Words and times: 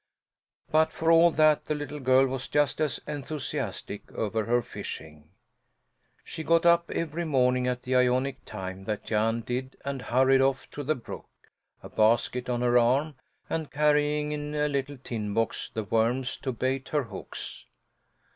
But 0.71 0.91
for 0.91 1.11
all 1.11 1.29
that 1.29 1.65
the 1.65 1.75
little 1.75 1.99
girl 1.99 2.25
was 2.25 2.47
just 2.47 2.81
as 2.81 2.99
enthusiastic 3.05 4.11
over 4.13 4.45
her 4.45 4.63
fishing. 4.63 5.29
She 6.23 6.43
got 6.43 6.65
up 6.65 6.89
every 6.89 7.23
morning 7.23 7.67
at 7.67 7.83
the 7.83 7.93
ionic 7.93 8.43
time 8.43 8.85
that 8.85 9.03
Jan 9.05 9.41
did 9.41 9.77
and 9.85 10.01
hurried 10.01 10.41
off 10.41 10.67
to 10.71 10.83
the 10.83 10.95
brook, 10.95 11.29
a 11.83 11.89
basket 11.89 12.49
on 12.49 12.61
her 12.61 12.79
arm, 12.79 13.13
and 13.47 13.69
carrying 13.69 14.31
in 14.31 14.55
a 14.55 14.67
little 14.67 14.97
tin 14.97 15.35
box 15.35 15.69
the 15.69 15.83
worms 15.83 16.35
to 16.37 16.51
bait 16.51 16.89
her 16.89 17.03
hooks. 17.03 17.65